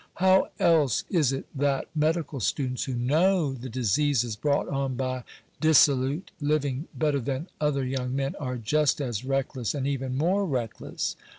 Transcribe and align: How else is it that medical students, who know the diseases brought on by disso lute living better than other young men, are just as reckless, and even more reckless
How 0.15 0.47
else 0.59 1.03
is 1.11 1.31
it 1.31 1.45
that 1.53 1.87
medical 1.93 2.39
students, 2.39 2.85
who 2.85 2.95
know 2.95 3.53
the 3.53 3.69
diseases 3.69 4.35
brought 4.35 4.67
on 4.67 4.95
by 4.95 5.23
disso 5.61 5.95
lute 5.95 6.31
living 6.41 6.87
better 6.95 7.19
than 7.19 7.49
other 7.61 7.85
young 7.85 8.15
men, 8.15 8.33
are 8.39 8.57
just 8.57 8.99
as 8.99 9.23
reckless, 9.23 9.75
and 9.75 9.85
even 9.85 10.17
more 10.17 10.43
reckless 10.47 11.15